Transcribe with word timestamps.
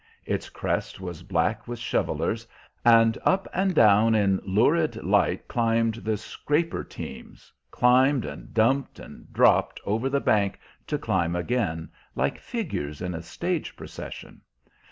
Its 0.25 0.49
crest 0.49 0.99
was 0.99 1.21
black 1.21 1.67
with 1.67 1.77
shovelers, 1.77 2.47
and 2.83 3.19
up 3.23 3.47
and 3.53 3.75
down 3.75 4.15
in 4.15 4.39
lurid 4.43 4.95
light 5.03 5.47
climbed 5.47 5.93
the 5.93 6.17
scraper 6.17 6.83
teams; 6.83 7.53
climbed 7.69 8.25
and 8.25 8.51
dumped, 8.51 8.97
and 8.97 9.31
dropped 9.31 9.79
over 9.85 10.09
the 10.09 10.19
bank 10.19 10.59
to 10.87 10.97
climb 10.97 11.35
again, 11.35 11.87
like 12.15 12.39
figures 12.39 12.99
in 12.99 13.13
a 13.13 13.21
stage 13.21 13.75
procession. 13.75 14.41